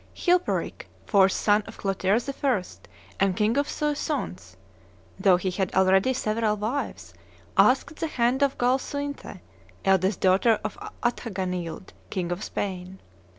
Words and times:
Chilperic, 0.15 0.89
fourth 1.05 1.33
son 1.33 1.61
of 1.67 1.77
Clotaire 1.77 2.17
I. 2.47 2.63
and 3.19 3.37
king 3.37 3.55
of 3.55 3.69
Soissons, 3.69 4.57
"though 5.19 5.37
he 5.37 5.51
had 5.51 5.71
already 5.75 6.11
several 6.11 6.57
wives, 6.57 7.13
asked 7.55 7.97
the 7.97 8.07
hand 8.07 8.41
of 8.41 8.57
Galsuinthe, 8.57 9.41
eldest 9.85 10.19
daughter 10.19 10.59
of 10.63 10.75
Athanagild, 11.03 11.93
king 12.09 12.31
of 12.31 12.43
Spain. 12.43 12.99